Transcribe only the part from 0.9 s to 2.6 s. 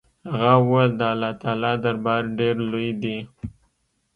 د الله تعالى دربار ډېر